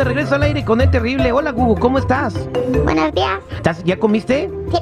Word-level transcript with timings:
De 0.00 0.04
regreso 0.04 0.34
al 0.36 0.42
aire 0.44 0.64
con 0.64 0.80
el 0.80 0.90
terrible. 0.90 1.30
Hola, 1.30 1.50
Gugu, 1.52 1.78
¿cómo 1.78 1.98
estás? 1.98 2.32
Buenos 2.84 3.12
días. 3.12 3.38
¿Estás- 3.54 3.84
¿Ya 3.84 3.98
comiste? 3.98 4.50
Sí. 4.72 4.78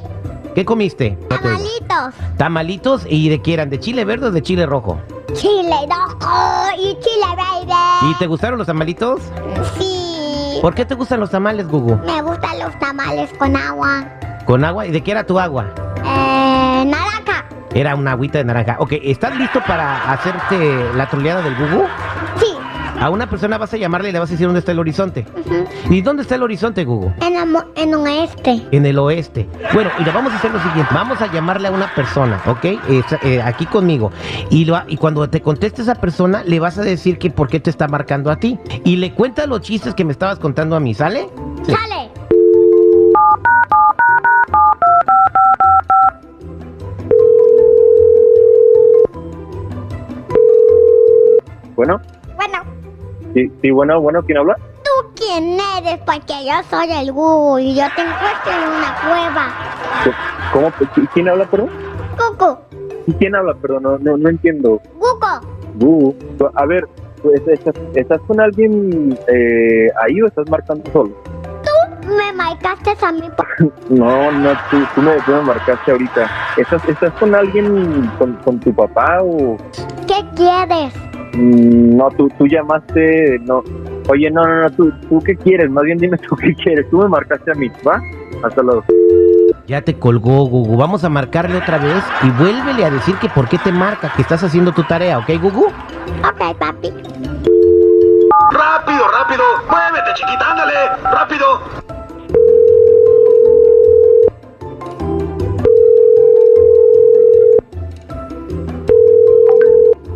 ¿Qué 0.54 0.64
comiste? 0.64 1.18
Tamalitos. 1.28 2.14
¿Tamalitos? 2.36 3.04
¿Y 3.08 3.28
de 3.28 3.42
qué 3.42 3.54
eran? 3.54 3.68
¿De 3.68 3.80
chile 3.80 4.04
verde 4.04 4.28
o 4.28 4.30
de 4.30 4.42
chile 4.42 4.64
rojo? 4.64 5.00
Chile 5.34 5.74
rojo 5.90 6.68
y 6.78 6.96
chile 7.00 7.26
verde. 7.36 7.74
¿Y 8.12 8.14
te 8.14 8.28
gustaron 8.28 8.58
los 8.58 8.68
tamalitos? 8.68 9.20
Sí. 9.76 10.58
¿Por 10.62 10.74
qué 10.76 10.84
te 10.84 10.94
gustan 10.94 11.18
los 11.18 11.30
tamales, 11.30 11.66
Gugu? 11.66 11.96
Me 12.06 12.22
gustan 12.22 12.56
los 12.60 12.78
tamales 12.78 13.28
con 13.40 13.56
agua. 13.56 14.04
¿Con 14.46 14.64
agua? 14.64 14.86
¿Y 14.86 14.92
de 14.92 15.02
qué 15.02 15.10
era 15.10 15.24
tu 15.24 15.40
agua? 15.40 15.66
Eh, 15.96 16.84
naranja. 16.86 17.44
Era 17.74 17.96
una 17.96 18.12
agüita 18.12 18.38
de 18.38 18.44
naranja. 18.44 18.76
Ok, 18.78 18.92
¿estás 19.02 19.36
listo 19.36 19.60
para 19.66 20.12
hacerte 20.12 20.92
la 20.94 21.08
troleada 21.10 21.42
del 21.42 21.56
Gugu? 21.56 21.86
Sí. 22.36 22.46
A 23.00 23.10
una 23.10 23.28
persona 23.30 23.58
vas 23.58 23.72
a 23.72 23.76
llamarle 23.76 24.08
y 24.08 24.12
le 24.12 24.18
vas 24.18 24.28
a 24.28 24.32
decir 24.32 24.46
dónde 24.46 24.58
está 24.60 24.72
el 24.72 24.78
horizonte. 24.80 25.24
¿Y 25.88 26.00
dónde 26.02 26.22
está 26.22 26.34
el 26.34 26.42
horizonte, 26.42 26.84
Gugu? 26.84 27.12
En, 27.20 27.36
el 27.36 27.46
mo- 27.48 27.64
en 27.76 27.94
un. 27.94 28.08
En 28.08 28.86
el 28.86 28.98
oeste. 28.98 29.48
Bueno, 29.72 29.90
y 29.98 30.04
le 30.04 30.10
vamos 30.10 30.32
a 30.32 30.36
hacer 30.36 30.50
lo 30.50 30.60
siguiente. 30.60 30.92
Vamos 30.94 31.20
a 31.20 31.30
llamarle 31.32 31.68
a 31.68 31.70
una 31.70 31.94
persona, 31.94 32.40
¿ok? 32.46 32.64
Eh, 33.22 33.42
aquí 33.42 33.66
conmigo. 33.66 34.10
Y, 34.50 34.64
lo- 34.64 34.82
y 34.88 34.96
cuando 34.96 35.28
te 35.30 35.40
conteste 35.40 35.82
esa 35.82 35.94
persona, 35.94 36.42
le 36.44 36.58
vas 36.58 36.78
a 36.78 36.82
decir 36.82 37.18
que 37.18 37.30
por 37.30 37.48
qué 37.48 37.60
te 37.60 37.70
está 37.70 37.86
marcando 37.86 38.30
a 38.30 38.36
ti. 38.36 38.58
Y 38.84 38.96
le 38.96 39.12
cuentas 39.14 39.46
los 39.46 39.60
chistes 39.60 39.94
que 39.94 40.04
me 40.04 40.12
estabas 40.12 40.38
contando 40.38 40.74
a 40.74 40.80
mí, 40.80 40.92
¿sale? 40.94 41.28
Sí. 41.64 41.72
Sale. 41.72 42.10
Bueno, 51.76 52.00
sí, 53.46 53.52
sí, 53.62 53.70
bueno, 53.70 54.00
bueno, 54.00 54.22
¿quién 54.24 54.38
habla? 54.38 54.56
¿tú 54.82 55.10
quién 55.16 55.58
eres? 55.78 55.98
Porque 56.04 56.44
yo 56.44 56.52
soy 56.70 56.90
el 56.92 57.12
Google 57.12 57.64
y 57.64 57.74
yo 57.74 57.84
te 57.94 58.02
encuentro 58.02 58.52
en 58.52 58.68
una 58.68 58.94
cueva. 59.02 59.48
¿Cómo? 60.52 60.70
¿Qui- 60.72 61.08
¿Quién 61.14 61.28
habla, 61.28 61.44
perdón? 61.46 61.70
Cucu, 62.16 62.58
¿Y 63.06 63.12
¿Quién 63.14 63.34
habla, 63.36 63.54
perdón? 63.54 63.82
No, 63.82 63.98
no, 63.98 64.16
no 64.16 64.28
entiendo. 64.28 64.80
Gugu, 64.94 65.48
Uh, 65.80 66.12
a 66.54 66.66
ver, 66.66 66.88
pues, 67.22 67.40
¿estás, 67.46 67.74
estás 67.94 68.20
con 68.26 68.40
alguien 68.40 69.16
eh, 69.28 69.88
ahí 70.02 70.20
o 70.22 70.26
estás 70.26 70.48
marcando 70.50 70.90
solo? 70.92 71.10
me 72.16 72.32
marcaste 72.32 72.94
a 73.04 73.12
mí. 73.12 73.22
No, 73.90 74.32
no, 74.32 74.50
tú, 74.70 74.78
tú, 74.94 75.02
me, 75.02 75.12
tú 75.26 75.32
me 75.32 75.42
marcaste 75.42 75.92
ahorita. 75.92 76.28
¿Estás, 76.56 76.88
estás 76.88 77.12
con 77.14 77.34
alguien, 77.34 78.10
con, 78.18 78.34
con 78.44 78.58
tu 78.60 78.72
papá 78.74 79.18
o...? 79.22 79.56
¿Qué 80.06 80.24
quieres? 80.34 80.92
Mm, 81.34 81.96
No, 81.96 82.08
tú, 82.16 82.28
tú 82.38 82.46
llamaste, 82.46 83.38
no. 83.40 83.62
Oye, 84.08 84.30
no, 84.30 84.42
no, 84.46 84.62
no, 84.62 84.70
tú, 84.70 84.90
tú 85.08 85.20
qué 85.24 85.36
quieres, 85.36 85.70
más 85.70 85.84
bien 85.84 85.98
dime 85.98 86.16
tú 86.18 86.36
qué 86.36 86.54
quieres. 86.54 86.88
Tú 86.90 86.98
me 86.98 87.08
marcaste 87.08 87.50
a 87.50 87.54
mí, 87.54 87.70
¿va? 87.86 88.00
Hasta 88.42 88.62
luego. 88.62 88.84
Ya 89.66 89.82
te 89.82 89.94
colgó, 89.94 90.46
Gugu. 90.46 90.76
Vamos 90.76 91.04
a 91.04 91.08
marcarle 91.08 91.58
otra 91.58 91.78
vez 91.78 92.02
y 92.22 92.30
vuélvele 92.30 92.84
a 92.84 92.90
decir 92.90 93.16
que 93.16 93.28
por 93.28 93.48
qué 93.48 93.58
te 93.58 93.72
marca, 93.72 94.12
que 94.14 94.22
estás 94.22 94.42
haciendo 94.42 94.72
tu 94.72 94.82
tarea, 94.84 95.18
¿ok, 95.18 95.30
Gugu? 95.42 95.66
Ok, 95.66 96.56
papi. 96.58 96.92
¡Rápido, 98.50 99.02
rápido! 99.12 99.44
¡Muévete, 99.70 100.14
chiquita, 100.14 100.50
ándale! 100.50 100.72
¡Rápido! 101.04 101.60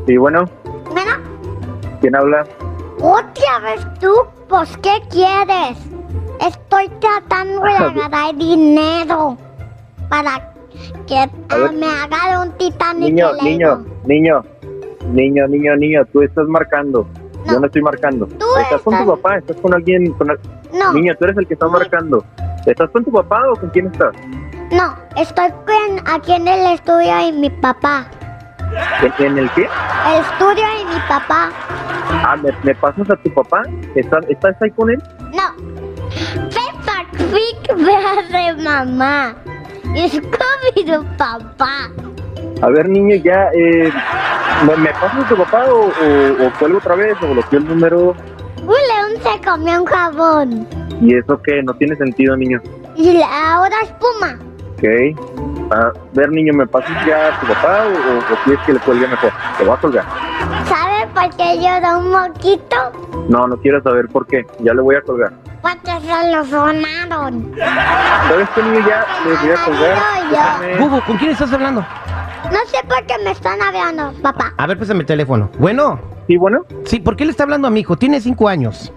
Sí, 0.07 0.17
bueno, 0.17 0.45
Bueno, 0.45 0.62
¿quién 2.03 2.15
habla? 2.17 2.45
otra 3.01 3.59
vez 3.65 3.87
tú, 4.01 4.13
pues 4.49 4.77
¿qué 4.79 5.01
quieres? 5.09 5.79
Estoy 6.41 6.89
tratando 7.01 7.63
de 7.63 7.71
agarrar 7.77 8.37
dinero 8.37 9.39
para 10.09 10.53
que 11.07 11.17
ah, 11.17 11.71
me 11.73 11.87
haga 11.87 12.43
un 12.43 12.53
Titanic 12.59 13.13
Niño, 13.13 13.33
niño, 13.43 13.85
niño, 14.05 14.45
niño, 15.13 15.49
niño, 15.49 15.77
niño, 15.77 16.05
tú 16.13 16.23
estás 16.23 16.47
marcando. 16.49 17.07
No. 17.47 17.55
Yo 17.55 17.61
no 17.61 17.67
estoy 17.67 17.83
marcando. 17.83 18.27
Tú 18.27 18.47
¿Estás 18.61 18.83
con 18.83 18.99
tu 18.99 19.07
papá? 19.07 19.39
¿Estás 19.39 19.57
con 19.57 19.75
alguien? 19.75 20.13
Con 20.13 20.29
No, 20.29 20.93
Niño, 20.93 21.15
tú 21.19 21.25
eres 21.25 21.37
el 21.39 21.47
que 21.47 21.55
está 21.55 21.67
marcando. 21.67 22.25
¿Estás 22.67 22.91
con 22.91 23.05
tu 23.05 23.11
papá 23.11 23.41
o 23.51 23.57
con 23.57 23.71
quién 23.71 23.87
estás? 23.87 24.15
no, 24.71 24.95
estoy 25.17 25.51
con, 25.51 26.09
aquí 26.13 26.33
en 26.33 26.47
el 26.47 26.75
estudio 26.75 27.29
y 27.29 27.33
mi 27.33 27.51
papá. 27.51 28.07
¿En, 29.03 29.27
en 29.27 29.39
el 29.39 29.51
qué? 29.51 29.63
El 29.63 30.21
estudio 30.21 30.65
y 30.81 30.85
mi 30.85 31.01
papá. 31.09 31.51
Ah, 32.13 32.37
¿me, 32.37 32.51
me 32.63 32.75
pasas 32.75 33.09
a 33.11 33.17
tu 33.17 33.33
papá? 33.35 33.63
¿Estás, 33.95 34.25
¿Estás 34.29 34.55
ahí 34.63 34.71
con 34.71 34.91
él? 34.91 35.03
No. 35.33 35.55
Peppa 36.51 37.05
Pig 37.17 37.77
me 37.77 37.95
hace 37.97 38.63
mamá. 38.63 39.35
Y 39.95 40.09
Scooby 40.09 41.07
papá. 41.19 41.89
A 42.63 42.69
ver, 42.69 42.89
niño, 42.89 43.17
ya, 43.17 43.49
eh, 43.55 43.91
¿me, 44.67 44.77
me 44.77 44.91
pasas 44.91 45.25
a 45.25 45.29
tu 45.29 45.37
papá 45.37 45.65
o, 45.67 45.87
o, 45.87 46.47
o 46.47 46.53
cuelgo 46.59 46.79
otra 46.79 46.95
vez 46.95 47.17
o 47.23 47.33
bloqueo 47.33 47.59
el 47.59 47.69
número? 47.69 48.15
Un 48.61 48.69
león 48.69 49.21
se 49.23 49.41
comió 49.45 49.81
un 49.81 49.87
jabón. 49.87 50.69
¿Y 51.01 51.17
eso 51.17 51.41
qué? 51.43 51.63
No 51.63 51.75
tiene 51.75 51.97
sentido, 51.97 52.37
niño. 52.37 52.61
Y 52.95 53.21
ahora 53.23 53.75
espuma. 53.83 54.39
Ok. 54.75 54.85
A 55.73 55.93
ver, 56.13 56.31
niño, 56.31 56.53
¿me 56.53 56.67
pasas 56.67 57.07
ya 57.07 57.29
a 57.29 57.41
tu 57.41 57.47
papá 57.47 57.85
o, 57.87 57.91
o, 57.91 58.19
o 58.19 58.37
quieres 58.45 58.63
que 58.65 58.73
le 58.75 58.79
cuelgue 58.81 59.09
mejor? 59.09 59.33
Te 59.59 59.65
voy 59.65 59.75
a 59.75 59.77
colgar. 59.81 60.05
¿Sabe 61.23 61.29
por 61.29 61.37
qué 61.37 61.59
llora 61.61 61.99
un 61.99 62.11
moquito? 62.11 62.77
No, 63.29 63.47
no 63.47 63.57
quiero 63.59 63.81
saber 63.83 64.09
por 64.09 64.27
qué. 64.27 64.45
Ya 64.61 64.75
le 64.75 64.83
voy 64.83 64.97
a 64.97 65.03
colgar. 65.03 65.33
Porque 65.63 65.93
se 66.01 66.33
lo 66.33 66.45
sonaron. 66.45 67.53
¿Sabes 68.29 68.49
qué, 68.55 68.63
niño? 68.63 68.81
Ya 68.89 69.07
le 69.25 69.37
voy 69.37 69.51
a 69.57 69.65
colgar. 69.65 70.79
Gugu, 70.81 71.01
¿con 71.07 71.17
quién 71.19 71.31
estás 71.31 71.53
hablando? 71.53 71.81
No 72.45 72.59
sé 72.67 72.79
por 72.89 73.07
qué 73.07 73.15
me 73.25 73.31
están 73.31 73.63
hablando, 73.63 74.13
papá. 74.21 74.53
A 74.57 74.67
ver, 74.67 74.79
pésame 74.79 75.01
el 75.01 75.07
teléfono. 75.07 75.49
Bueno, 75.59 76.01
Sí, 76.27 76.37
bueno. 76.37 76.65
sí, 76.87 76.99
¿por 77.01 77.15
qué 77.17 77.25
le 77.25 77.31
está 77.31 77.45
hablando 77.45 77.69
a 77.69 77.71
mi 77.71 77.81
hijo? 77.81 77.97
Tiene 77.97 78.21
cinco 78.21 78.49
años. 78.49 78.93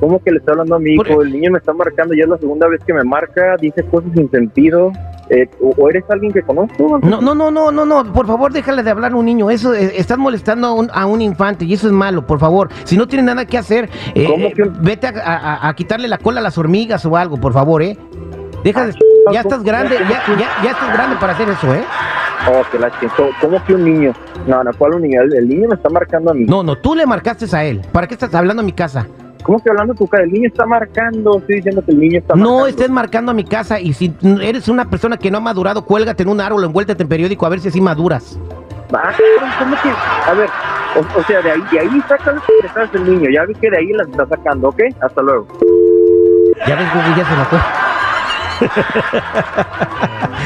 ¿Cómo 0.00 0.22
que 0.22 0.30
le 0.32 0.38
está 0.38 0.52
hablando 0.52 0.76
a 0.76 0.78
mi 0.78 0.92
hijo? 0.94 1.22
El 1.22 1.32
niño 1.32 1.50
me 1.52 1.58
está 1.58 1.72
marcando, 1.74 2.14
ya 2.14 2.24
es 2.24 2.28
la 2.30 2.38
segunda 2.38 2.66
vez 2.68 2.82
que 2.84 2.92
me 2.94 3.04
marca, 3.04 3.56
dice 3.60 3.82
cosas 3.84 4.10
sin 4.14 4.30
sentido. 4.30 4.90
Eh, 5.28 5.48
o, 5.60 5.88
eres 5.88 6.02
alguien 6.08 6.32
que 6.32 6.42
conozco? 6.42 6.98
No, 7.02 7.20
no, 7.20 7.34
no, 7.36 7.50
no, 7.52 7.70
no, 7.70 7.84
no, 7.84 8.12
por 8.12 8.26
favor 8.26 8.52
déjale 8.52 8.82
de 8.82 8.90
hablar 8.90 9.12
a 9.12 9.16
un 9.16 9.24
niño, 9.26 9.48
eso, 9.48 9.72
eh, 9.74 9.92
estás 9.96 10.18
molestando 10.18 10.66
a 10.66 10.72
un, 10.72 10.90
a 10.92 11.06
un 11.06 11.20
infante 11.22 11.64
y 11.64 11.74
eso 11.74 11.86
es 11.86 11.92
malo, 11.92 12.26
por 12.26 12.40
favor. 12.40 12.68
Si 12.82 12.96
no 12.96 13.06
tiene 13.06 13.22
nada 13.26 13.44
que 13.44 13.56
hacer, 13.56 13.88
eh, 14.16 14.24
¿Cómo 14.26 14.46
eh, 14.46 14.52
que- 14.56 14.64
vete 14.80 15.06
a, 15.06 15.12
a- 15.24 15.68
a 15.68 15.74
quitarle 15.74 16.08
la 16.08 16.18
cola 16.18 16.40
a 16.40 16.42
las 16.42 16.58
hormigas 16.58 17.04
o 17.06 17.16
algo, 17.16 17.36
por 17.36 17.52
favor, 17.52 17.80
¿eh? 17.82 17.96
Deja 18.64 18.86
de... 18.86 18.94
Ya 19.32 19.40
estás 19.42 19.62
grande, 19.62 19.96
ya, 20.00 20.22
ya, 20.36 20.48
ya 20.64 20.70
estás 20.72 20.92
grande 20.94 21.16
para 21.20 21.34
hacer 21.34 21.48
eso, 21.48 21.72
¿eh? 21.74 21.84
Oh, 22.50 22.62
que 22.72 22.78
la. 22.78 22.90
¿Cómo 23.40 23.62
que 23.66 23.74
un 23.74 23.84
niño? 23.84 24.12
No, 24.46 24.64
no, 24.64 24.70
¿cuál 24.78 24.94
un 24.94 25.02
niño? 25.02 25.20
El, 25.20 25.34
el 25.36 25.48
niño 25.48 25.68
me 25.68 25.74
está 25.74 25.90
marcando 25.90 26.30
a 26.30 26.34
mí. 26.34 26.46
No, 26.46 26.62
no, 26.62 26.74
tú 26.76 26.94
le 26.94 27.04
marcaste 27.06 27.44
a 27.54 27.64
él. 27.64 27.82
¿Para 27.92 28.06
qué 28.08 28.14
estás 28.14 28.34
hablando 28.34 28.62
a 28.62 28.64
mi 28.64 28.72
casa? 28.72 29.06
¿Cómo 29.42 29.58
que 29.62 29.70
hablando 29.70 29.94
tu 29.94 30.06
cara? 30.06 30.24
El 30.24 30.32
niño 30.32 30.48
está 30.48 30.66
marcando. 30.66 31.38
Estoy 31.38 31.56
diciendo 31.56 31.82
que 31.84 31.92
el 31.92 32.00
niño 32.00 32.18
está 32.18 32.34
marcando. 32.34 32.60
No 32.60 32.66
estés 32.66 32.90
marcando 32.90 33.30
a 33.32 33.34
mi 33.34 33.44
casa 33.44 33.80
y 33.80 33.92
si 33.92 34.14
eres 34.42 34.68
una 34.68 34.88
persona 34.88 35.16
que 35.16 35.30
no 35.30 35.38
ha 35.38 35.40
madurado, 35.40 35.84
cuélgate 35.84 36.22
en 36.22 36.28
un 36.28 36.40
árbol, 36.40 36.64
envuélvete 36.64 37.02
en 37.02 37.08
periódico 37.08 37.46
a 37.46 37.48
ver 37.48 37.60
si 37.60 37.68
así 37.68 37.80
maduras. 37.80 38.38
Ah, 38.92 39.12
¿cómo 39.58 39.76
que? 39.82 39.90
A 40.30 40.34
ver, 40.34 40.48
o, 40.96 41.20
o 41.20 41.22
sea, 41.24 41.40
de 41.40 41.50
ahí, 41.52 41.62
de 41.70 41.80
ahí 41.80 42.02
saca 42.08 42.34
las 42.74 42.92
del 42.92 43.04
niño. 43.04 43.30
Ya 43.30 43.44
vi 43.44 43.54
que 43.54 43.70
de 43.70 43.78
ahí 43.78 43.92
las 43.92 44.08
está 44.08 44.26
sacando, 44.26 44.68
¿ok? 44.68 44.80
Hasta 45.00 45.22
luego. 45.22 45.46
Ya 46.66 46.76
ves, 46.76 46.88
Gugu, 46.92 47.16
ya 47.16 47.24
se 47.24 47.34
enojó. 47.34 47.56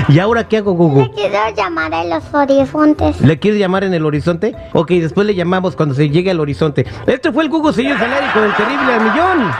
¿Y 0.08 0.18
ahora 0.18 0.46
qué 0.48 0.58
hago, 0.58 0.72
Gugu? 0.72 1.02
Le 1.02 1.10
quiero 1.10 1.38
llamar 1.56 1.94
a 1.94 2.04
los 2.04 2.22
horizontes. 2.32 3.20
¿Le 3.20 3.38
quieres 3.38 3.60
llamar 3.60 3.84
en 3.84 3.94
el 3.94 4.04
horizonte? 4.04 4.54
Ok, 4.72 4.90
después 4.90 5.26
le 5.26 5.34
llamamos 5.34 5.76
cuando 5.76 5.94
se 5.94 6.08
llegue 6.10 6.30
al 6.30 6.40
horizonte. 6.40 6.86
Este 7.06 7.32
fue 7.32 7.44
el 7.44 7.50
Google 7.50 7.72
Señor 7.72 7.98
Salario 7.98 8.30
con 8.32 8.44
el 8.44 8.54
terrible 8.54 8.92
al 8.92 9.00
millón. 9.00 9.52